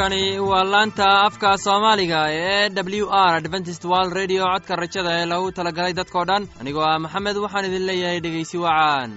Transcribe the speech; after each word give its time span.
halkani 0.00 0.38
waa 0.50 0.64
laanta 0.72 1.06
afka 1.26 1.50
soomaaliga 1.64 2.20
ee 2.30 2.68
w 3.02 3.06
r 3.10 3.34
adventist 3.40 3.84
world 3.84 4.12
redio 4.18 4.44
codka 4.52 4.76
rajada 4.82 5.10
ee 5.20 5.26
lagu 5.32 5.48
talagalay 5.58 5.92
dadkoo 5.98 6.24
dhan 6.30 6.42
anigoo 6.60 6.84
ah 6.90 6.98
maxamed 7.04 7.36
waxaan 7.44 7.64
idin 7.68 7.84
leeyahay 7.88 8.20
dhegeysi 8.24 8.56
wacaan 8.64 9.10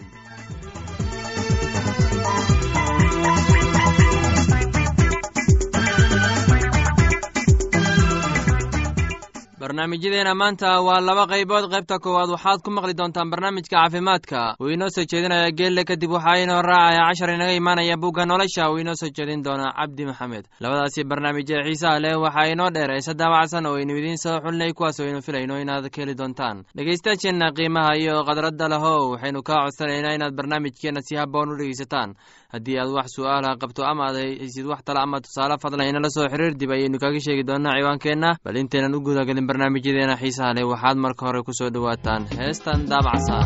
barnaamijyadeena 9.67 10.33
maanta 10.35 10.81
waa 10.83 10.99
laba 10.99 11.23
qaybood. 11.31 11.69
Qaybta 11.71 11.95
koowaad 12.03 12.29
waxaad 12.35 12.59
ku 12.63 12.69
maqli 12.71 12.93
doontaan 12.99 13.29
barnaamijka 13.31 13.71
caafimaadka. 13.79 14.55
Uu 14.59 14.67
inoo 14.75 14.89
soo 14.91 15.05
jeedinaya 15.07 15.51
geelle 15.55 15.83
kadib 15.87 16.11
waxaa 16.11 16.43
inoo 16.43 16.61
raacaya 16.61 17.07
cashar 17.07 17.29
inaga 17.31 17.53
imaanaya 17.55 17.95
bugga 17.97 18.25
nolosha. 18.25 18.67
Uu 18.71 18.77
inoo 18.83 18.95
soo 18.95 19.07
jeedin 19.15 19.43
doona 19.43 19.71
cabdi 19.71 20.05
maxamed. 20.05 20.45
Labadaasi 20.59 21.03
barnaamij 21.07 21.47
ee 21.55 21.63
xiisaha 21.63 21.99
leh 22.03 22.15
waxaa 22.19 22.51
inoo 22.51 22.69
dheer. 22.75 22.91
Eese 22.91 23.13
daawacsan 23.15 23.65
oo 23.65 23.75
aynu 23.79 23.95
idiin 23.97 24.17
soo 24.17 24.41
xulinay 24.43 24.73
kuwaas 24.73 24.99
aynu 24.99 25.21
filayno 25.21 25.55
inaad 25.61 25.87
ka 25.89 26.01
heli 26.01 26.15
doontaan. 26.17 26.65
Dhegaystayaasheenna 26.75 27.51
qiimaha 27.55 27.95
iyo 27.95 28.23
khadradda 28.27 28.67
lahow 28.67 29.11
waxaynu 29.15 29.43
kaa 29.43 29.63
codsanaynaa 29.63 30.15
inaad 30.17 30.35
barnaamijkeenna 30.35 31.01
si 31.01 31.15
haboon 31.15 31.49
u 31.51 31.57
dhegaysataan. 31.57 32.15
Haddii 32.53 32.77
aad 32.79 32.91
wax 32.91 33.07
su'aalaha 33.15 33.55
qabto 33.61 33.81
ama 33.85 34.03
aad 34.11 34.15
haysid 34.15 34.65
wax 34.65 34.83
tala 34.85 35.01
ama 35.01 35.21
tusaale 35.21 35.55
fadlan 35.57 35.87
inala 35.89 36.09
soo 36.09 36.27
xiriir 36.29 36.53
dib 36.59 36.71
ayaynu 36.71 36.99
kaga 36.99 37.19
sheegi 37.19 37.43
doonaa 37.47 37.73
ciwaankeenna. 37.79 38.35
Bal 38.45 38.55
intaynan 38.61 38.93
u 38.95 38.99
gudagelin 39.01 39.47
barnaamijyadeena 39.57 40.15
xiisaha 40.21 40.53
leh 40.57 40.65
waxaad 40.71 40.97
marka 41.05 41.23
hore 41.27 41.41
ku 41.47 41.51
soo 41.59 41.69
dhowaataan 41.75 42.21
heestan 42.37 42.79
daabacsa 42.91 43.37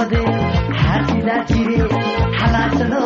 wadee 0.00 0.28
xaasidaa 0.82 1.40
jire 1.48 1.78
xalaasado 2.38 3.00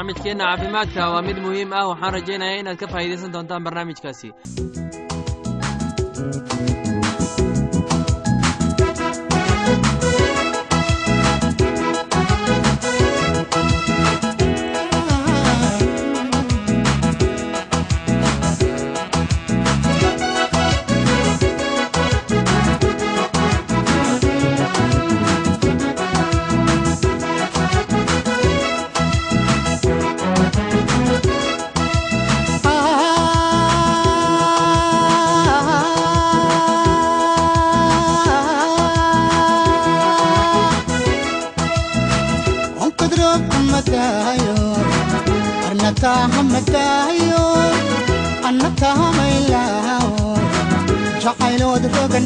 barnaamijkeenna 0.00 0.44
caafimaadka 0.44 1.10
waa 1.12 1.22
mid 1.28 1.38
muhiim 1.44 1.72
ah 1.78 1.84
waxaan 1.90 2.12
rajaynayaa 2.16 2.60
inaad 2.62 2.78
ka 2.82 2.86
faa'iidaysan 2.92 3.32
doontaan 3.34 3.64
barnaamijkaasi 3.66 4.28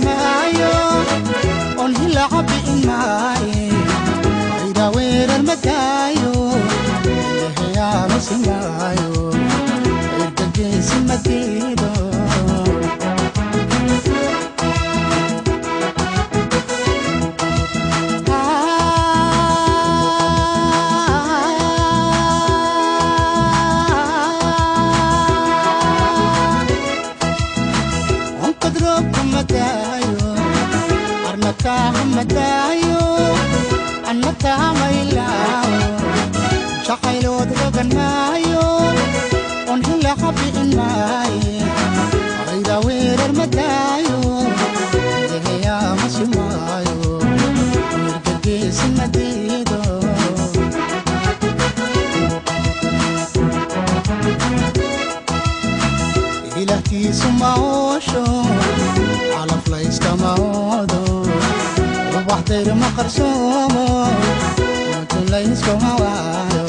weerar 0.03 0.05
madaayo 0.07 0.13
deheyaa 0.15 0.35
masi 0.35 0.44
dahtiisu 56.75 57.29
maoosho 57.41 58.25
calaf 59.33 59.65
layskama 59.73 60.31
odo 60.79 61.03
ubaxdayr 62.19 62.69
ma 62.81 62.89
qarsoomo 62.97 63.87
mutu 64.91 65.21
layskuma 65.33 65.91
waayo 66.03 66.67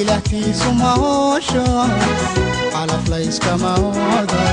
ilahtiisu 0.00 0.70
maoosho 0.80 1.64
calaf 2.72 3.04
layskama 3.12 3.72
odo 4.18 4.44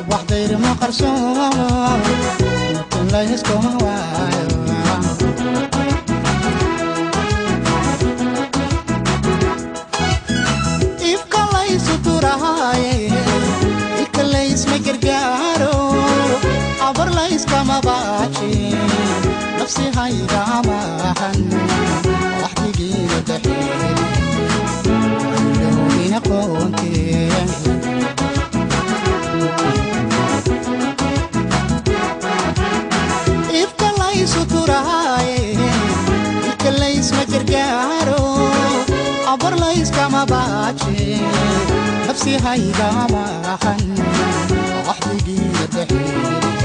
ubaxdayr 0.00 0.52
ma 0.64 0.72
qarsoomo 0.80 1.68
mutu 2.74 3.00
layskuma 3.14 3.72
waayo 3.84 4.46
abar 17.42 17.42
layskama 17.42 17.76
baaji 17.86 18.52
nafsi 19.58 19.84
hayga 19.96 20.40
amaahan 20.58 21.40
waxdigiina 22.42 23.18
daxeelowina 23.28 26.18
qoonteen 26.28 27.48
ifka 33.62 33.88
laysu 34.00 34.40
turaaye 34.52 35.38
ikalaysma 36.52 37.22
gargaaro 37.32 38.20
abar 39.32 39.54
layskama 39.62 40.22
baaji 40.32 41.06
nafsi 42.06 42.32
hayga 42.46 42.86
amaahan 43.04 43.82
waxdigiina 44.88 45.64
daxeelowina 45.74 46.61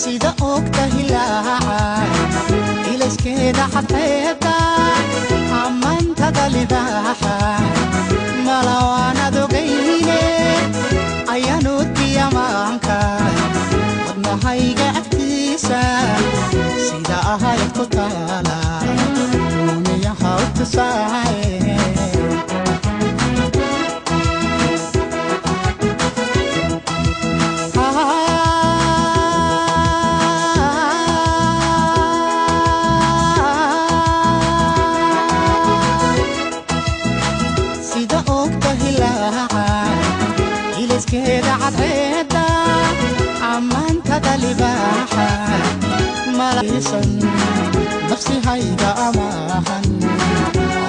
sida 0.00 0.30
ogta 0.52 0.84
hilaaca 0.94 1.80
ilayskeeda 2.92 3.64
xadxeebta 3.74 4.54
ammaantada 5.64 6.44
libaaxa 6.54 7.34
malawaanad 8.46 9.36
ogayne 9.44 10.20
ayaanoodkii 11.34 12.16
ammaanka 12.26 12.96
wadnahayga 14.06 14.88
agtiisa 15.00 15.80
sida 16.86 17.18
ahayd 17.34 17.68
ku 17.78 17.84
taala. 17.96 18.58
Uuniyaha 19.68 20.30
u 20.44 20.46
tusaaye 20.58 21.41
libaaxa 45.12 46.32
malaysan 46.38 47.08
nafsi 48.10 48.34
hayga 48.46 48.90
amaahan 49.06 49.86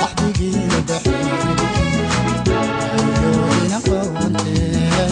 waxdigiina 0.01 0.79
daxeelowina 0.89 3.79
qoonteen 3.87 5.11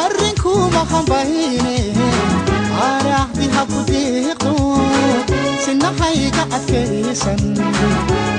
arrinkuma 0.00 0.82
hambayne 0.92 1.76
araahdi 2.88 3.46
haku 3.56 3.78
deeqo 3.90 4.52
sinahayga 5.64 6.42
adkaysan 6.56 7.42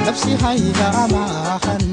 nafsi 0.05 0.31
hayga 0.43 0.87
amaahan 1.03 1.83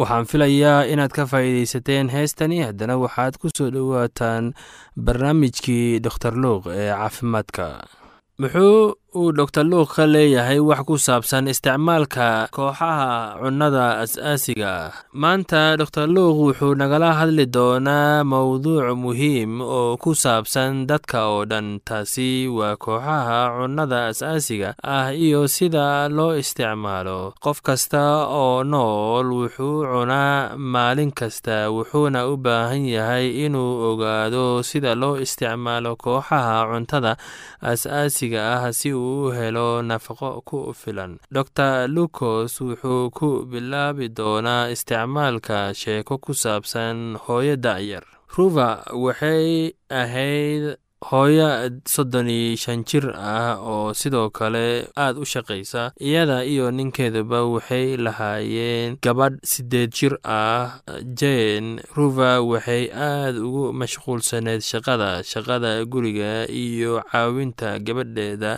waxaan 0.00 0.26
filayaa 0.30 0.80
inaad 0.92 1.12
ka 1.16 1.24
faa'iidaysateen 1.30 2.08
heestani 2.14 2.58
haddana 2.66 2.96
waxaad 3.04 3.34
ku 3.40 3.48
soo 3.56 3.68
dhowaataan 3.74 4.44
barnaamijkii 5.06 6.00
doktor 6.06 6.32
luuq 6.44 6.64
ee 6.80 6.88
caafimaadka. 7.00 7.66
Muxuu 8.42 8.94
uu 9.10 9.32
doktor 9.34 9.64
luuq 9.66 9.90
ka 9.96 10.04
leeyahay 10.06 10.62
wax 10.62 10.86
ku 10.86 10.94
saabsan 10.94 11.50
isticmaalka 11.50 12.46
kooxaha 12.54 13.34
cunnada 13.42 13.98
as-aasiga 14.06 14.70
ah. 14.70 14.90
Maanta 15.22 15.74
doktor 15.80 16.06
luuq 16.06 16.36
wuxuu 16.54 16.78
nagala 16.78 17.10
hadli 17.18 17.42
doonaa 17.56 18.22
mowduuc 18.22 18.94
muhiim 19.02 19.58
oo 19.66 19.98
ku 19.98 20.14
saabsan 20.14 20.86
dadka 20.86 21.26
oo 21.26 21.42
dhan. 21.50 21.82
Taasi 21.82 22.46
waa 22.46 22.78
kooxaha 22.78 23.38
cunnada 23.58 23.98
as-aasiga 24.14 24.78
ah 24.78 25.10
iyo 25.10 25.42
sida 25.50 26.06
loo 26.06 26.38
isticmaalo. 26.38 27.34
Qof 27.42 27.58
kasta 27.66 28.30
oo 28.30 28.62
nool 28.62 29.26
wuxuu 29.42 29.90
cunaa 29.90 30.54
maalin 30.54 31.10
kasta 31.10 31.66
wuxuuna 31.74 32.30
u 32.30 32.38
baahan 32.38 32.86
yahay 32.86 33.26
inuu 33.50 33.90
ogaado 33.90 34.62
sida 34.62 34.94
loo 34.94 35.18
isticmaalo 35.18 35.98
kooxaha 35.98 36.62
cuntada 36.70 37.18
as-aasiga 37.58 38.40
ah 38.54 38.64
si 38.70 38.99
uu 39.00 39.26
u 39.26 39.32
helo 39.38 39.68
nafaqo 39.88 40.30
ku 40.48 40.58
filan. 40.80 41.12
Dor 41.34 41.48
lucos 41.94 42.52
wuxuu 42.66 43.02
ku 43.18 43.28
bilaabi 43.50 44.06
doonaa 44.18 44.64
isticmaalka 44.74 45.58
sheeko 45.80 46.14
ku 46.24 46.32
saabsan 46.42 46.96
hooyo 47.24 47.54
da'yar 47.66 48.04
ruva 48.36 48.68
waxay 49.04 49.72
ahayd 50.00 50.64
hooyo 51.08 51.48
soddon 51.88 52.28
iyo 52.28 52.56
shan 52.56 52.84
jir 52.84 53.06
ah 53.16 53.56
oo 53.56 53.94
sidoo 53.96 54.28
kale 54.30 54.86
aad 54.96 55.16
u 55.16 55.24
shaqaysa 55.24 55.92
iyada 55.98 56.44
iyo 56.44 56.70
ninkeeduba 56.70 57.40
waxay 57.48 57.96
lahaayeen 57.96 58.98
gabadh 59.02 59.38
siddeed 59.42 59.90
jir 59.96 60.14
ah. 60.24 60.80
Jen 61.18 61.80
ruva 61.96 62.40
waxay 62.44 62.90
aad 62.92 63.36
ugu 63.40 63.72
mashquulsaneyd 63.72 64.60
shaqada 64.60 65.24
shaqada 65.24 65.84
guriga 65.92 66.44
iyo 66.48 67.00
caawinta 67.10 67.78
gabadheeda 67.80 68.52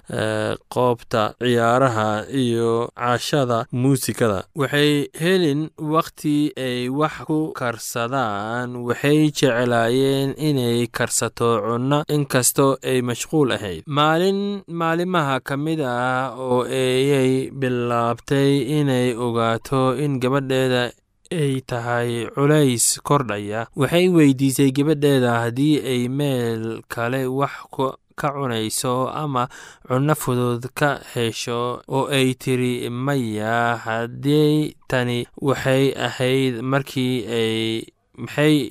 qoobta 0.74 1.34
ciyaaraha 1.38 2.26
iyo 2.42 2.90
cashada 2.98 3.66
muusikada. 3.72 4.44
Waxay 4.58 5.06
helin 5.14 5.70
wakhti 5.78 6.50
ay 6.58 6.88
wax 6.90 7.22
ku 7.28 7.52
karsadaan 7.54 8.82
waxay 8.82 9.30
jeclaayeen 9.30 10.34
inay 10.36 10.86
karsato 10.90 11.62
cunno 11.62 12.02
inkastoo 12.32 12.76
ay 12.82 13.02
mashquul 13.02 13.52
ahayd. 13.52 13.84
Maalin 13.86 14.62
maalimaha 14.66 15.40
ka 15.44 15.56
mid 15.56 15.80
ah 15.84 16.32
oo 16.36 16.64
ayay 16.64 17.50
bilaabtay 17.52 18.80
inay 18.80 19.12
ogaato 19.14 19.92
in 20.00 20.16
gabadheeda 20.18 20.92
ay 21.30 21.60
tahay 21.60 22.28
culays 22.34 23.00
kordhaya 23.04 23.68
waxay 23.76 24.08
weydiisay 24.08 24.72
gabadheeda 24.72 25.44
haddii 25.44 25.76
ay 25.84 26.08
meel 26.08 26.80
kale 26.88 27.26
wax 27.28 27.68
ka 28.16 28.28
cunayso 28.32 29.08
ama 29.12 29.48
cunno 29.88 30.14
fudud 30.16 30.64
ka 30.74 31.00
hesho 31.12 31.80
oo 31.88 32.08
ay 32.08 32.32
tiri 32.34 32.88
maya 32.90 33.76
haddii 33.76 34.72
tani 34.88 35.26
waxay 35.36 35.92
ahayd 35.96 36.60
markii 36.64 37.24
ay 37.28 37.84
maxay 38.16 38.68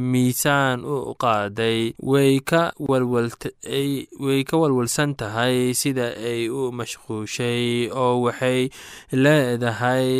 miisaan 0.00 0.84
u 0.86 1.14
qaaday 1.18 1.90
way 1.98 2.38
ka 2.40 2.70
way 2.78 4.40
ka 4.46 4.56
walwalsan 4.62 5.14
tahay 5.18 5.74
sida 5.74 6.14
ay 6.14 6.46
u 6.48 6.70
mashquushay 6.70 7.90
oo 7.90 8.22
waxay 8.26 8.70
leedahay 9.10 10.10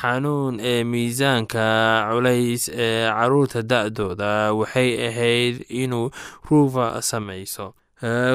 xanuun 0.00 0.56
ee 0.60 0.84
miisaanka 0.84 1.64
culays 2.10 2.68
ee 2.72 3.08
carruurta 3.12 3.60
da-dooda. 3.62 4.52
Waxay 4.56 4.90
ahayd 5.08 5.56
inuu 5.68 6.10
ruufa 6.48 7.02
samayso 7.02 7.74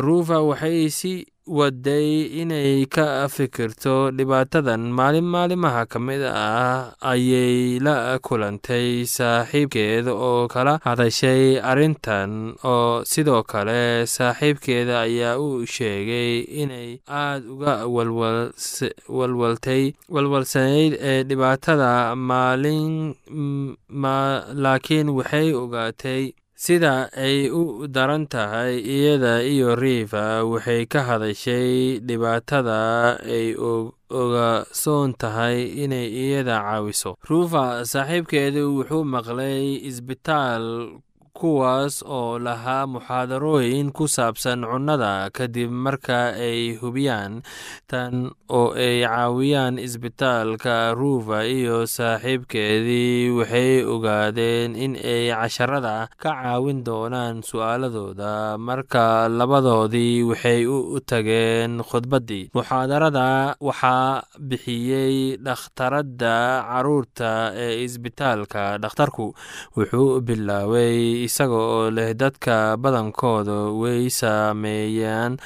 ruufa 0.05 0.37
waxay 0.41 0.89
si 0.89 1.25
waday 1.47 2.29
inay 2.41 2.85
ka 2.85 3.25
fikirto 3.27 4.11
dhibaatadan 4.13 4.93
maalin 4.93 5.25
maalimaha 5.25 5.85
ka 5.89 5.97
mid 5.99 6.21
ah 6.21 6.93
ayay 7.01 7.79
la 7.81 8.19
kulantay 8.21 9.01
saaxiibkeeda 9.09 10.13
oo 10.13 10.45
kala 10.53 10.77
hadashay 10.85 11.57
arrintan 11.71 12.53
oo 12.63 13.01
sidoo 13.11 13.41
kale 13.43 14.05
saaxiibkeeda 14.05 15.01
ayaa 15.09 15.39
u 15.41 15.65
sheegay 15.65 16.45
inay 16.61 17.01
aad 17.09 17.41
uga 17.53 17.73
walwaltay 19.17 19.83
walwalsanayd 20.13 20.93
ee 21.01 21.23
dhibaatada 21.29 22.13
maalin 22.15 23.15
laakiin 24.63 25.09
waxay 25.17 25.53
ogaatay 25.63 26.23
sida 26.65 27.09
ay 27.25 27.49
u 27.49 27.87
daran 27.95 28.25
tahay 28.33 28.73
iyada 28.95 29.33
iyo 29.53 29.69
riifa 29.83 30.45
waxay 30.51 30.85
ka 30.93 30.99
hadashay 31.09 31.99
dhibaatada 32.07 32.79
ay 33.35 33.47
ogasoon 34.21 35.13
tahay 35.21 35.57
inay 35.83 36.07
iyada 36.23 36.55
caawiso. 36.61 37.11
Ruufa 37.29 37.81
saaxiibkeedu 37.91 38.63
wuxuu 38.77 39.03
maqlay 39.13 39.81
isbitaal 39.89 40.65
kuwaas 41.41 41.95
oo 42.05 42.37
lahaa 42.45 42.85
muxaadarooyin 42.93 43.89
ku 43.97 44.05
saabsan 44.15 44.61
cunnada 44.69 45.11
kadib 45.37 45.71
marka 45.85 46.37
ay 46.47 46.77
hubiyaan 46.81 47.41
tan 47.89 48.29
oo 48.59 48.77
ay 48.77 49.01
caawiyaan 49.01 49.81
isbitaalka 49.81 50.93
ruufa 50.99 51.39
iyo 51.49 51.77
saaxiibkeedii 51.89 53.33
waxay 53.37 53.83
ogaadeen 53.93 54.75
in 54.75 54.93
ay 54.95 55.33
casharada 55.33 56.07
ka 56.21 56.31
caawin 56.41 56.83
doonaan 56.85 57.41
su'aaladooda. 57.41 58.57
Marka 58.57 59.25
labadoodii 59.29 60.23
waxay 60.29 60.65
u 60.69 60.99
tageen 61.09 61.81
khudbaddii. 61.89 62.49
Muxaadarada 62.53 63.55
waxaa 63.59 64.23
bixiyey 64.39 65.37
dhakhtaradda 65.45 66.35
carruurta 66.69 67.31
ee 67.55 67.83
isbitaalka 67.85 68.77
dhakhtarku 68.83 69.33
wuxuu 69.77 70.21
bilaabay 70.27 71.23
isaga 71.31 71.55
oo 71.55 71.87
leh 71.97 72.11
dadka 72.21 72.75
badankooda 72.83 73.57
way 73.81 74.09
saameeyaan 74.19 75.39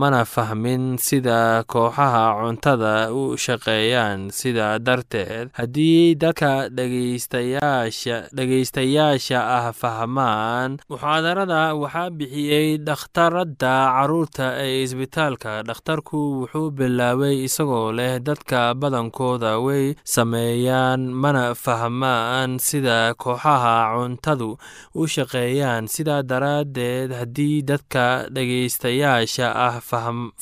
mana 0.00 0.24
fahmin 0.34 0.98
sida 1.06 1.62
kooxaha 1.72 2.24
cuntada 2.42 2.94
u 3.14 3.22
shaqeeyaan. 3.44 4.28
Sidaa 4.38 4.74
darteed 4.86 5.46
haddii 5.58 6.14
dadka 6.22 6.50
dhegeystayaasha 8.36 9.40
ah 9.58 9.66
fahmaan 9.80 10.78
muxaadarada 10.90 11.62
waxaa 11.82 12.10
bixiyey 12.18 12.78
dhakhtaradda 12.86 13.72
carruurta 13.94 14.46
ee 14.64 14.82
isbitaalka. 14.84 15.62
Dhakhtarku 15.68 16.18
wuxuu 16.44 16.70
bilaabay 16.76 17.36
isagoo 17.48 17.92
leh 17.98 18.18
dadka 18.28 18.74
badankooda 18.80 19.52
way 19.66 19.94
sameeyaan 20.04 21.00
mana 21.22 21.54
fahmaan 21.54 22.58
sida 22.58 23.14
kooxaha 23.22 23.76
cuntadu 23.96 24.50
u 24.94 25.06
shaqeeyaan. 25.06 25.88
Sidaa 25.88 26.22
daraaddeed 26.22 27.12
haddii 27.12 27.62
dadka 27.62 28.28
dhegeystayaasha 28.34 29.48
ah 29.54 29.76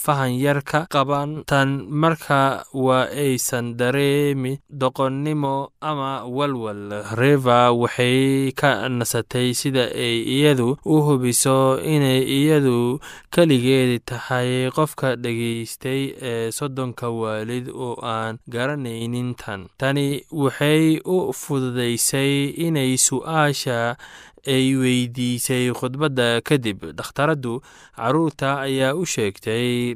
fahan 0.04 0.32
yar 0.38 0.60
ka 0.62 0.86
qaban 0.90 1.44
tan 1.46 1.86
marka 1.90 2.64
waa 2.72 3.06
aysan 3.10 3.76
dareemi 3.78 4.58
doqonnimo 4.70 5.70
ama 5.80 6.24
walwal. 6.26 7.02
Reva 7.16 7.72
waxay 7.72 8.52
ka 8.52 8.88
nasatay 8.88 9.54
sida 9.54 9.90
ay 9.94 10.22
iyadu 10.36 10.76
u 10.84 10.96
hubiso 11.06 11.78
inay 11.82 12.22
iyadu 12.24 13.00
keligeedi 13.30 13.98
tahay 14.04 14.70
qofka 14.76 15.16
dhegeystay 15.16 16.02
ee 16.22 16.50
soddonka 16.50 17.10
waalid 17.10 17.68
oo 17.70 17.96
aan 18.02 18.38
garanaynin 18.48 19.34
tan. 19.34 19.68
Tani 19.78 20.22
waxay 20.32 20.98
u 21.04 21.32
fududaysay 21.32 22.54
inay 22.66 22.96
su'aasha 22.96 23.96
ay 24.46 24.74
weydiisay 24.82 25.70
khudbadda 25.78 26.40
kadib 26.48 26.84
dhakhtaraddu 26.98 27.60
carruurta 27.96 28.60
ayaa 28.66 28.94
u 28.94 29.04
sheegtay 29.06 29.94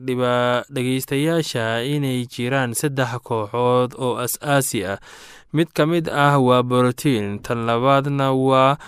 dhegeystayaasha 0.75 1.83
inay 1.95 2.27
jiraan 2.35 2.75
saddex 2.75 3.13
kooxood 3.29 3.95
oo 3.99 4.17
as-aasi 4.25 4.85
ah. 4.93 4.99
Mid 5.53 5.69
ka 5.75 5.83
mid 5.87 6.07
ah 6.07 6.39
waa 6.39 6.63
borotiin 6.63 7.43
tan 7.43 7.67
labaadna 7.67 8.31
waa 8.33 8.79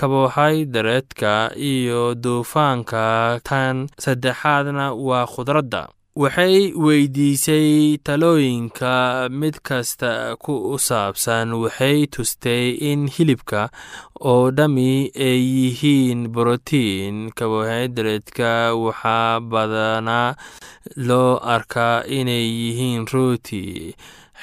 kabohaydareedka 0.00 1.52
iyo 1.56 2.14
duufaanka 2.14 3.40
tan 3.44 3.88
saddexaadna 4.00 4.92
waa 4.96 5.26
khudradda 5.28 5.88
waxay 6.14 6.72
weydiisay 6.76 7.96
talooyinka 8.04 9.28
mid 9.32 9.56
kasta 9.64 10.36
ku 10.36 10.76
saabsan 10.76 11.56
waxay 11.56 12.04
tustay 12.12 12.76
in 12.90 13.08
hilibka 13.08 13.72
oo 14.20 14.50
dhammi 14.52 15.08
ay 15.16 15.40
yihiin 15.40 16.28
borotiin 16.34 17.32
kabohaydareedka 17.32 18.76
waxaa 18.76 19.40
badanaa 19.40 20.36
loo 21.08 21.40
arkaa 21.40 22.04
inay 22.04 22.44
yihiin 22.60 23.08
rooti. 23.12 23.96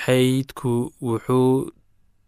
Xaydku 0.06 0.74
wuxuu 1.06 1.70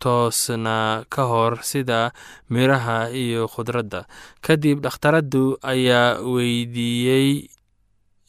toosnaa 0.01 1.05
ka 1.13 1.23
hor 1.29 1.53
sida 1.63 2.11
miraha 2.49 3.09
iyo 3.09 3.47
khudradda. 3.53 4.05
Kadib 4.45 4.81
dhakhtaraddu 4.85 5.57
ayaa 5.71 6.19
weydiiyey 6.33 7.47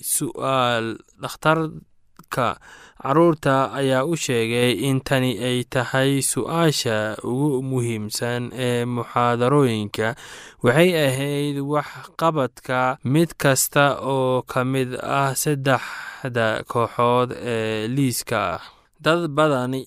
su'aal 0.03 0.99
dhakhtarka 1.23 2.59
carruurta 3.03 3.73
ayaa 3.75 4.05
u 4.07 4.15
sheegay 4.17 4.73
in 4.89 5.01
tani 5.03 5.33
ay 5.49 5.65
tahay 5.67 6.23
su'aasha 6.23 7.19
ugu 7.25 7.63
muhiimsan 7.71 8.51
ee 8.55 8.85
muxaadarooyinka. 8.85 10.15
Waxay 10.63 10.91
ahayd 11.07 11.57
waxqabadka 11.73 12.99
mid 13.05 13.31
kasta 13.43 13.99
oo 14.15 14.43
ka 14.47 14.65
mid 14.65 14.95
ah 15.03 15.35
saddexda 15.35 16.63
kooxood 16.71 17.31
ee 17.37 17.89
liiska 17.89 18.39
ah. 18.55 18.63
Dad 19.03 19.27
badani 19.35 19.83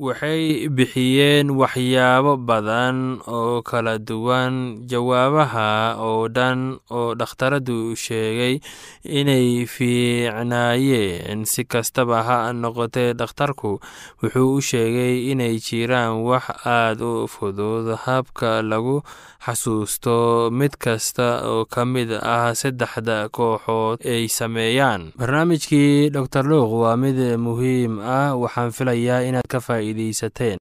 waxay 0.00 0.68
bixiyeen 0.72 1.52
waxyaabo 1.60 2.32
badan 2.48 3.20
oo 3.28 3.60
kala 3.60 3.98
duwan. 4.00 4.80
Jawaabaha 4.88 6.00
oo 6.00 6.24
dhan 6.32 6.80
oo 6.88 7.12
dhakhtaradu 7.20 7.92
sheegay 7.92 8.64
inay 9.04 9.68
fiicnaayeen 9.68 11.44
si 11.44 11.64
kastaba 11.68 12.22
ha 12.24 12.38
noqotee 12.56 13.12
dhakhtarku 13.12 13.76
wuxuu 14.24 14.56
u 14.56 14.60
sheegay 14.64 15.30
inay 15.36 15.60
jiraan 15.60 16.24
wax 16.24 16.48
aad 16.64 17.00
u 17.04 17.28
fudud 17.28 17.92
habka 18.04 18.62
lagu 18.64 19.04
xasuusto 19.44 20.48
mid 20.52 20.76
kasta 20.80 21.44
oo 21.44 21.64
ka 21.68 21.84
mid 21.84 22.12
ah 22.12 22.52
saddexda 22.56 23.28
kooxood 23.28 24.00
ay 24.04 24.28
sameeyaan. 24.28 25.12
Barnaamijkii 25.20 26.08
dor 26.12 26.28
luuq 26.48 26.72
waa 26.88 26.96
mid 26.96 27.16
muhiim 27.40 28.00
ah 28.00 28.32
waxaan 28.36 28.72
filayaa 28.72 29.24
inaad 29.28 29.48
ka 29.48 29.60
faa'iidaysateen 29.94 30.58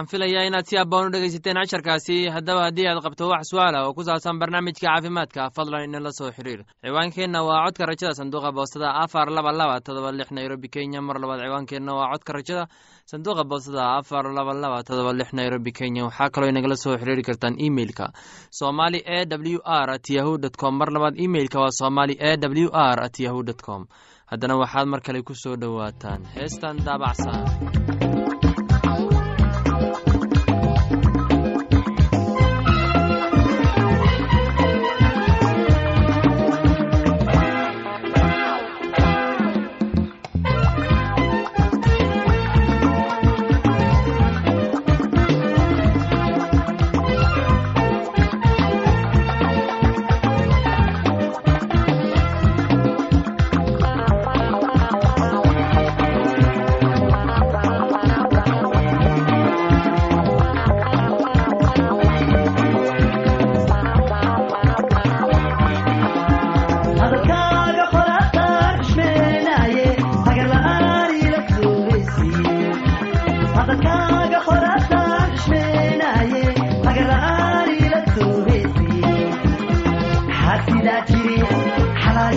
waxaan 0.00 0.06
filayaa 0.10 0.46
inaad 0.48 0.64
si 0.66 0.76
abboon 0.78 1.06
u 1.06 1.10
dhegaysateen 1.12 1.56
casharkaasi. 1.60 2.28
Haddaba 2.32 2.62
haddii 2.66 2.86
aad 2.88 3.02
qabto 3.04 3.28
wax 3.28 3.50
su'aala 3.52 3.84
oo 3.86 3.92
ku 3.94 4.02
saabsan 4.02 4.38
barnaamijka 4.40 4.80
caafimaadka 4.86 5.50
fadlan 5.56 5.84
inala 5.84 6.10
soo 6.12 6.30
xiriir. 6.32 6.64
Ciwaankeenna 6.82 7.42
waa 7.44 7.64
codka 7.66 7.86
rajada 7.86 8.14
sanduuqa 8.14 8.52
boostada 8.52 8.94
afar 9.02 9.28
laba 9.30 9.52
laba 9.52 9.80
todoba 9.80 10.12
lix 10.12 10.30
nairobi 10.32 10.68
kenya. 10.68 11.00
Mar 11.02 11.16
labaad 11.20 11.40
ciwaankeenna 11.44 11.92
waa 11.94 12.10
codka 12.12 12.32
rajada 12.32 12.66
sanduuqa 13.10 13.44
boostada 13.44 13.82
afar 13.98 14.24
laba 14.32 14.52
laba 14.54 14.82
todoba 14.82 15.12
lix 15.12 15.32
nairobi 15.32 15.72
kenya. 15.72 16.04
Waxaa 16.08 16.30
kaloo 16.30 16.48
inagala 16.48 16.76
soo 16.76 16.96
xiriiri 16.96 17.22
kartaan 17.22 17.54
emeilka 17.60 18.12
somali 18.50 19.02
e 19.04 19.26
w 19.28 19.60
r 19.64 19.90
at 19.90 20.08
yahu 20.10 20.38
dt 20.38 20.56
com. 20.56 20.78
Mar 20.78 20.88
labaad 20.92 21.20
emeilka 21.20 21.60
waa 21.60 21.70
somali 21.80 22.16
e 22.18 22.36
w 22.40 22.70
r 22.72 22.98
at 23.04 23.20
yahu 23.20 23.42
dt 23.42 23.60
com. 23.62 23.84
Haddana 24.30 24.56
waxaad 24.56 24.86
mar 24.88 25.00
kale 25.02 25.22
ku 25.22 25.34
soo 25.34 25.56
dhowaataan. 25.56 26.24
Heestan 26.36 26.76
daabacsan 26.86 27.99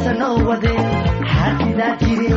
xalaasha 0.03 0.13
noo 0.19 0.37
wade 0.47 0.73
xaasidaa 1.31 1.93
jire 2.01 2.29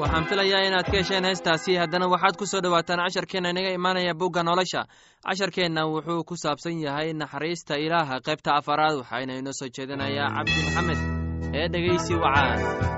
waxaan 0.00 0.24
filayaa 0.30 0.62
inaad 0.68 0.86
ka 0.90 0.96
hesheen 1.00 1.24
heestaasi 1.24 1.76
haddana 1.80 2.06
waxaad 2.12 2.36
ku 2.38 2.46
soo 2.46 2.60
dhowaataan 2.62 3.00
casharkeenna 3.04 3.50
inaga 3.50 3.70
imaanaya 3.78 4.14
bugga 4.14 4.42
nolosha. 4.42 4.82
Casharkeenna 5.26 5.82
wuxuu 5.86 6.24
ku 6.28 6.34
saabsan 6.36 6.80
yahay 6.80 7.12
naxariista 7.12 7.74
ilaaha 7.84 8.20
qaybta 8.26 8.50
afaraad 8.58 8.94
waxaana 9.00 9.32
inoo 9.40 9.52
soo 9.60 9.68
jeedinayaa 9.76 10.30
cabdi 10.36 10.60
maxamed 10.66 10.98
ee 11.58 11.66
dhegaysi 11.72 12.14
wacaan 12.14 12.97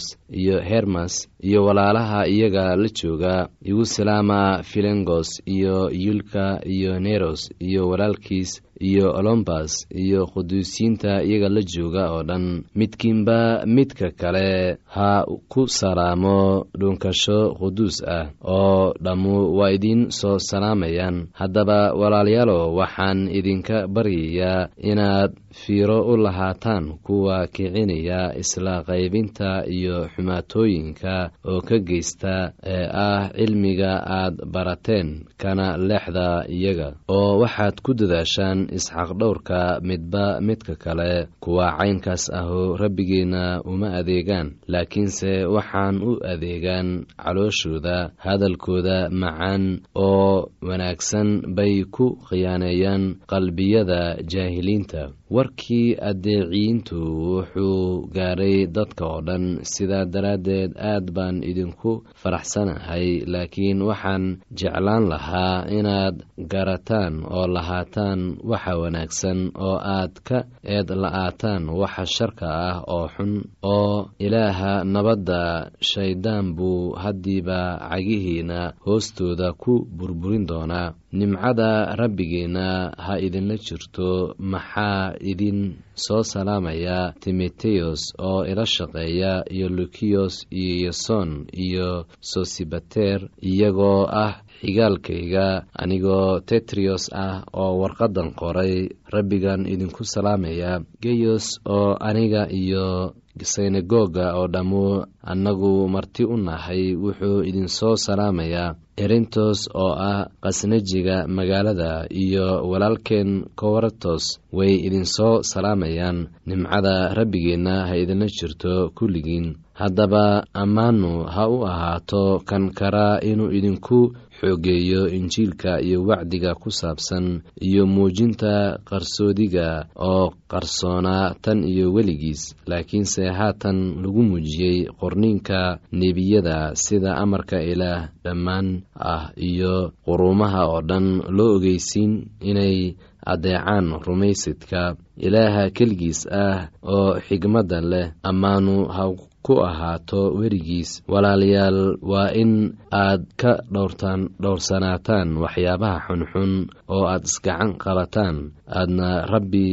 iyo 0.41 0.57
hermas 0.69 1.13
iyo 1.47 1.59
walaalaha 1.65 2.19
iyaga 2.27 2.75
la 2.75 2.89
jooga 2.99 3.35
igu 3.69 3.85
salaama 3.85 4.63
filengos 4.63 5.29
iyo 5.55 5.75
yulka 6.05 6.45
iyo 6.75 6.99
neros 6.99 7.41
iyo 7.67 7.89
walaalkiis 7.89 8.51
iyo 8.89 9.07
olombas 9.19 9.71
iyo 10.03 10.25
quduusiyiinta 10.33 11.23
iyaga 11.23 11.49
la 11.55 11.61
jooga 11.73 12.03
oo 12.13 12.23
dhan. 12.29 12.45
Midkiinba 12.75 13.65
midka 13.65 14.07
kale 14.21 14.77
ha 14.95 15.25
ku 15.51 15.61
salaamo 15.67 16.65
dhunkasho 16.79 17.39
quduus 17.59 17.97
ah 18.17 18.25
oo 18.43 18.93
dhammu 19.03 19.35
waa 19.57 19.71
idiin 19.75 20.09
soo 20.19 20.37
salaamayaan. 20.49 21.17
Haddaba 21.39 21.93
walaalayaalo 21.99 22.59
waxaan 22.79 23.19
idinka 23.37 23.87
baryayaa 23.87 24.69
inaad 24.91 25.31
fiiro 25.61 25.99
u 26.11 26.17
lahaataan 26.17 26.85
kuwa 27.05 27.47
kicinaya 27.53 28.21
isla 28.41 28.83
qaybinta 28.87 29.49
iyo 29.77 30.07
xumaatooyinka 30.15 31.31
oo 31.45 31.61
ka 31.61 31.77
geysta 31.79 32.53
ee 32.63 32.87
ah 33.05 33.29
cilmiga 33.37 33.91
aad 34.19 34.35
barateen 34.53 35.25
kana 35.37 35.77
leexda 35.77 36.45
iyaga. 36.49 36.89
Oo 37.07 37.39
waxaad 37.41 37.75
ku 37.83 37.93
dadaashaan 37.93 38.67
isxaqdhowrka 38.77 39.59
midba 39.89 40.25
midka 40.47 40.75
kale 40.83 41.27
kuwa 41.43 41.67
caynkaas 41.77 42.23
ahu 42.39 42.77
rabbigeenna 42.81 43.61
uma 43.71 43.89
adeegaan 43.99 44.47
laakiinse 44.73 45.31
waxaan 45.55 45.95
u 46.09 46.11
adeegaan 46.33 46.87
calooshooda 47.23 47.97
hadalkooda 48.25 48.97
macaan 49.21 49.63
oo 50.07 50.49
wanaagsan 50.67 51.29
bay 51.57 51.75
ku 51.95 52.05
khiyaaneeyaan 52.27 53.03
qalbiyada 53.31 54.01
jaahiliinta. 54.31 55.03
Warkii 55.35 55.95
addeeciyiintu 56.09 56.97
wuxuu 57.31 58.07
gaadhay 58.15 58.67
dadka 58.75 59.03
oo 59.07 59.21
dhan 59.27 59.43
si 59.63 59.81
sidaa 59.81 60.05
daraaddeed 60.13 60.71
aad 60.91 61.05
baan 61.15 61.37
idinku 61.49 61.91
faraxsanahay 62.21 63.07
laakiin 63.33 63.79
waxaan 63.89 64.23
jeclaan 64.59 65.03
lahaa 65.11 65.65
inaad 65.77 66.15
garataan 66.53 67.13
oo 67.37 67.47
lahaataan 67.55 68.19
waxa 68.61 68.77
wanaagsan 68.77 69.51
oo 69.57 69.77
aad 69.81 70.13
ka 70.23 70.39
eed 70.63 70.89
la-aataan 71.01 71.69
waxa 71.81 72.05
sharka 72.05 72.47
ah 72.69 72.77
oo 72.87 73.07
xun 73.15 73.33
oo 73.63 74.09
ilaaha 74.25 74.83
nabadda 74.93 75.71
shayddaan 75.81 76.53
buu 76.55 76.93
haddiiba 77.03 77.59
cagihiina 77.89 78.73
hoostooda 78.85 79.53
ku 79.53 79.85
burburin 79.97 80.45
doonaa. 80.47 80.93
Nimcada 81.11 81.95
rabbigeenna 81.99 82.67
ha 83.05 83.13
idinla 83.19 83.55
jirto 83.65 84.35
maxaa 84.39 85.13
idin 85.31 85.59
soo 86.05 86.23
salaamaya 86.23 87.13
timoteyos 87.19 88.01
oo 88.29 88.45
ila 88.45 88.65
shaqeeya 88.65 89.43
iyo 89.55 89.67
lukiyos 89.69 90.47
iyo 90.51 90.75
yason 90.87 91.29
iyo 91.65 92.05
sosibater 92.21 93.19
iyagoo 93.49 94.07
ah 94.07 94.33
xigaalkayga 94.61 95.45
anigoo 95.81 96.39
tetriyos 96.49 97.09
ah 97.13 97.41
oo 97.53 97.73
warqaddan 97.81 98.29
qoray 98.39 98.89
rabbigan 99.13 99.65
idinku 99.73 100.03
salaamaya. 100.13 100.71
Geyos 101.01 101.45
oo 101.65 101.97
aniga 101.99 102.45
iyo 102.61 103.13
synagoga 103.43 104.37
oo 104.37 104.47
dhammu 104.47 105.05
annagu 105.31 105.87
marti 105.89 106.23
u 106.25 106.37
nahay 106.37 106.93
wuxuu 107.03 107.41
idin 107.49 107.67
soo 107.67 107.95
salaamayaa 108.05 108.75
erintos 109.03 109.59
oo 109.83 109.93
ah 110.11 110.27
qasnajiga 110.43 111.17
magaalada 111.37 111.91
iyo 112.23 112.47
walaalkeen 112.69 113.31
kowartos 113.59 114.23
way 114.57 114.73
idin 114.87 115.05
soo 115.15 115.41
salaamayaan. 115.51 116.19
Nimcada 116.47 116.95
rabbigeenna 117.17 117.75
ha 117.87 117.93
idinla 118.01 118.27
jirto 118.37 118.73
kulligiin. 118.97 119.47
Haddaba 119.81 120.43
ammaanu 120.53 121.11
ha 121.33 121.43
u 121.49 121.57
ahaato 121.71 122.23
kan 122.49 122.69
karaa 122.79 123.19
inuu 123.29 123.49
idinku 123.57 123.99
xoogeeyo 124.39 125.01
injiilka 125.17 125.81
iyo 125.81 125.99
wacdiga 126.09 126.51
ku 126.61 126.69
saabsan 126.79 127.41
iyo 127.67 127.83
muujinta 127.93 128.53
qarsoodiga 128.89 129.67
oo 129.95 130.33
qarsoonaa 130.51 131.33
tan 131.41 131.63
iyo 131.63 131.93
weligiis. 131.95 132.41
Laakiinse 132.69 133.23
haatan 133.37 133.77
lagu 134.03 134.21
muujiyey 134.29 134.77
qorniinka 134.99 135.79
nebiyada 135.91 136.75
sida 136.75 137.11
amarka 137.23 137.57
ilaah 137.71 138.09
dhammaan 138.23 138.67
ah 138.95 139.31
iyo 139.49 139.93
quruumaha 140.05 140.61
oo 140.71 140.81
dhan 140.89 141.07
loo 141.37 141.55
ogeysiin 141.57 142.13
inay 142.49 142.95
addeecaan 143.31 143.87
rumaysidka 144.05 144.81
ilaaha 145.25 145.63
keligiis 145.77 146.21
ah 146.43 146.69
oo 146.83 147.19
xigmadda 147.27 147.79
leh. 147.91 148.07
Ammaanu 148.29 148.75
ha 148.95 149.03
ku 149.45 149.53
ahaato 149.69 150.21
werigiis 150.39 151.01
walaalayaal 151.11 151.97
waa 152.11 152.29
in 152.41 152.77
aad 153.03 153.23
ka 153.41 153.51
dhowrtaan 153.73 154.21
dhowrsanaataan 154.41 155.29
waxyaabaha 155.43 155.97
xunxun 156.07 156.51
oo 156.93 157.03
aad 157.13 157.23
isgacan 157.29 157.71
qabataan 157.83 158.35
aadna 158.79 159.09
rabbi 159.33 159.65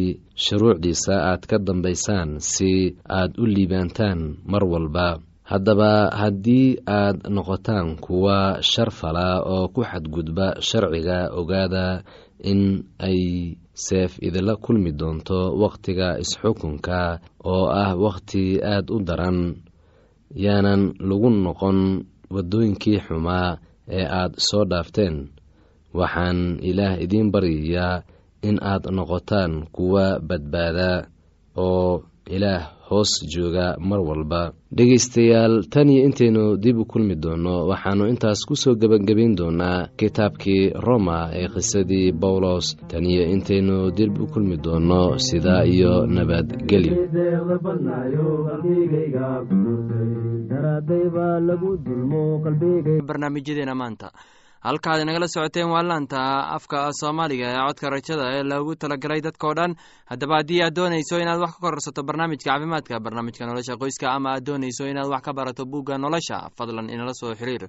shuruucdiisa 0.45 1.15
aad 1.31 1.43
ka 1.51 1.57
dambaysaan 1.67 2.41
si 2.41 2.97
aad 3.19 3.33
u 3.43 3.45
liibaantaan 3.55 4.21
mar 4.53 4.65
walba 4.73 5.09
haddaba 5.51 5.93
haddii 6.21 6.77
aad 6.87 7.17
noqotaan 7.35 7.97
kuwa 8.05 8.39
shar 8.71 8.91
fala 8.99 9.29
oo 9.55 9.69
ku 9.75 9.81
xadgudba 9.91 10.47
sharciga 10.69 11.19
ogaada 11.41 11.87
in 12.51 12.61
ay 13.09 13.21
seef 13.85 14.13
idinla 14.27 14.55
kulmi 14.65 14.91
doonto 15.01 15.39
wakhtiga 15.63 16.09
isxukunka 16.23 17.01
oo 17.53 17.65
ah 17.83 17.91
wakhti 18.05 18.45
aad 18.73 18.87
u 18.97 18.99
daran 19.09 19.39
yaanan 20.45 20.83
lagu 21.09 21.29
noqon 21.47 21.79
waddooyinkii 22.35 22.99
xumaa 23.07 23.51
ee 23.99 24.05
aad 24.21 24.33
soo 24.49 24.65
dhaafteen 24.71 25.17
waxaan 25.99 26.39
ilaah 26.69 26.95
idiin 27.05 27.29
baryayaa 27.33 28.03
in 28.49 28.57
aad 28.73 28.85
noqotaan 28.97 29.53
kuwa 29.75 30.07
badbaada 30.29 30.91
oo 31.57 32.05
ilaah 32.37 32.63
hoos 32.91 33.11
jooga 33.33 33.67
mar 33.89 34.01
walba. 34.09 34.43
Dhegaystayaal 34.77 35.55
tan 35.73 35.89
iyo 35.93 36.05
intaynu 36.09 36.57
dib 36.63 36.77
u 36.79 36.85
kulmi 36.85 37.15
doonno 37.25 37.55
waxaannu 37.71 38.05
intaas 38.13 38.41
ku 38.49 38.55
soo 38.63 38.75
gebagabayn 38.81 39.35
doonaa 39.39 39.89
kitaabkii 39.99 40.63
roma 40.87 41.19
ee 41.41 41.49
qisadii 41.55 42.13
bawlos 42.23 42.67
tan 42.91 43.05
iyo 43.13 43.25
intaynu 43.35 43.77
dib 43.99 44.13
u 44.23 44.27
kulmi 44.33 44.57
doonno 44.65 45.19
sidaa 45.27 45.63
iyo 45.75 45.93
nabadgelyo 46.15 46.95
barnaamijyadeena 53.09 53.75
maanta 53.75 54.11
halkaad 54.67 55.01
inagala 55.03 55.29
socoteen 55.29 55.71
waa 55.71 55.83
laanta 55.89 56.19
afka 56.57 56.79
soomaaliga 57.01 57.47
ee 57.53 57.61
codka 57.69 57.91
rajada 57.95 58.25
ee 58.37 58.43
loogu 58.51 58.75
talagalay 58.83 59.21
dadkao 59.27 59.55
dhan. 59.59 59.73
Haddaba 60.11 60.35
haddii 60.41 60.63
aad 60.67 60.75
doonayso 60.79 61.17
inaad 61.23 61.41
wax 61.45 61.53
ka 61.55 61.61
kororsato 61.65 62.03
barnaamijka 62.09 62.51
caafimaadka 62.51 63.01
barnaamijka 63.05 63.47
nolosha 63.47 63.77
qoyska 63.83 64.07
ama 64.17 64.29
aad 64.35 64.45
doonayso 64.49 64.85
inaad 64.93 65.09
wax 65.15 65.23
ka 65.27 65.33
barato 65.39 65.65
buugga 65.73 65.99
nolosha 65.99 66.39
fadlan 66.59 66.91
inala 66.91 67.15
soo 67.21 67.35
xiriir 67.41 67.69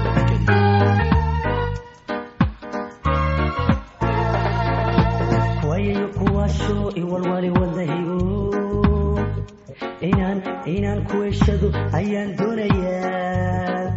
inaan 10.01 10.39
inaan 10.65 11.01
kuweshado 11.09 11.67
ayaan 11.93 12.35
doonayaa. 12.37 13.95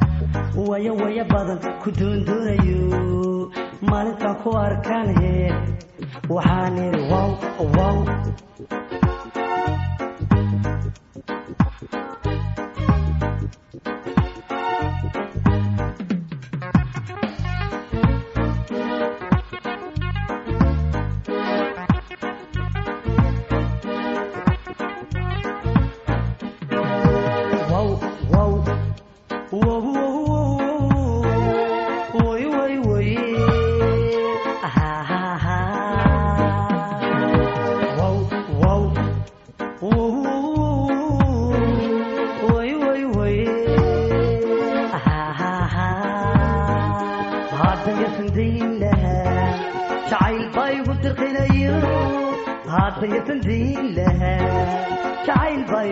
Waya 0.69 0.93
waya 0.93 1.25
badan 1.25 1.59
ku 1.83 1.89
doondoonayo 1.91 2.81
maalintaan 3.91 4.37
ku 4.43 4.51
arkaan 4.57 5.09
waxaan 6.29 6.77
wow 7.11 7.31
wow 7.61 7.71
wow 7.77 7.97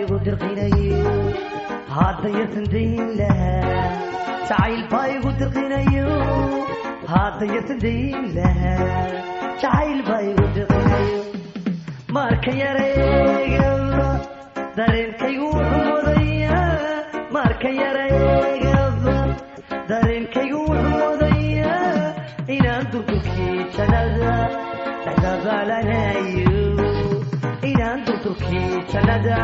igu 0.03 0.17
dirqinayo 0.27 1.13
hadda 1.97 2.29
yasandayn 2.39 3.01
lahaa 3.21 3.87
jacayl 4.49 4.81
baa 4.93 5.07
igu 5.17 5.31
dirqinayo 5.41 6.09
hadda 7.13 7.45
yasandayn 7.55 8.25
lahaa 8.37 8.89
jacayl 9.63 10.01
baa 10.09 10.21
igu 10.31 10.47
dirqinayo 10.57 11.21
marka 12.17 12.53
yareegaba 12.63 14.07
dareenkaygu 14.79 15.47
wuxuu 15.57 15.85
mudayaa 15.91 16.67
marka 17.37 17.71
yareegaba 17.81 19.17
dareenkaygu 19.93 20.61
wuxuu 20.71 20.99
mudayaa 21.03 22.13
inaan 22.57 22.85
durdurkii 22.93 23.59
jannada 23.77 24.33
dhexdabaalanayo 25.05 26.57
inaan 26.61 26.72
durdurkii 28.93 29.25
jannada 29.27 29.41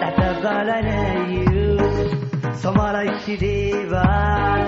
dhexdabaalanayo 0.00 1.66
soomaalay 2.62 3.08
sidee 3.24 3.86
baan 3.92 4.62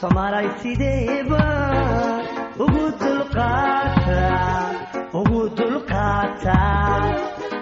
soomaalay 0.00 0.48
sideeba 0.62 1.42
ugu 2.64 2.84
dulqaata 3.02 4.20
ugu 5.20 5.40
dulqaata 5.58 6.58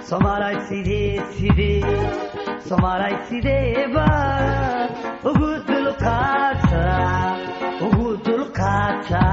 soomaalay 0.09 0.57
sidee 0.68 1.12
sidee 1.37 1.83
soomaalay 2.68 3.14
sideeba 3.28 4.07
ugu 5.30 5.50
dulqaata 5.68 6.85
ugu 7.87 8.09
dulqaata 8.26 9.24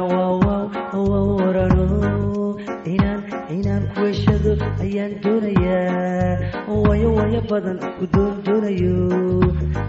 waaw 0.00 1.36
warano 1.36 2.56
inaan 2.88 3.20
inaan 3.52 3.84
kuweshado 3.94 4.56
ayaan 4.80 5.12
doonayaa. 5.20 6.64
Wayo 6.88 7.08
wayo 7.18 7.40
badan 7.50 7.76
ku 8.00 8.04
doon 8.08 8.34
doonayo. 8.46 8.96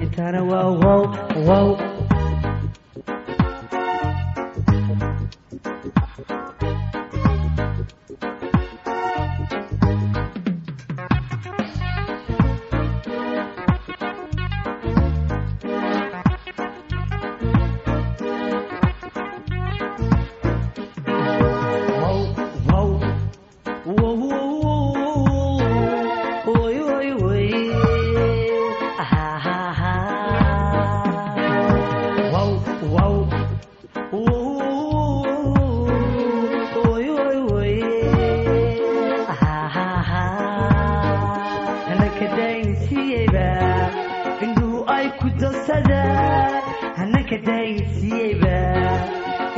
Intana 0.04 0.44
waawaw 0.44 1.08
waaw 1.48 1.68
wow 1.68 1.68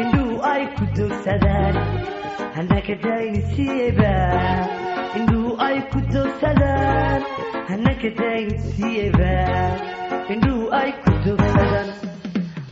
indhuhu 0.01 0.35
ay 0.51 0.63
ku 0.75 0.83
dogsadaan 0.97 1.75
hanaka 2.55 2.95
daynsiiyeyba 3.05 4.13
indhuhu 5.19 5.51
ay 5.67 5.77
ku 5.91 5.99
dogsadaan 6.13 7.19
hanaka 7.69 8.09
daynsiiyeyba 8.19 9.33
indhuhu 10.33 10.65
ay 10.79 10.89
ku 11.03 11.11
dogsadaan 11.25 11.89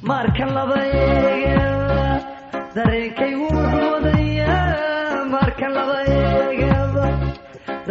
marka 0.09 0.45
laba 0.55 0.79
eegaba 0.87 2.07
dareenkaygu 2.75 3.45
wuxuu 3.55 3.91
wadayaa 3.93 5.27
marka 5.35 5.67
laba 5.75 5.97
eegaba 6.15 7.05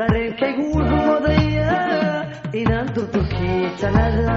dareenkaygu 0.01 0.65
wuxuu 0.75 1.05
wadayaa 1.13 2.25
inaan 2.61 2.89
durdurkii 2.97 3.61
jannada 3.81 4.37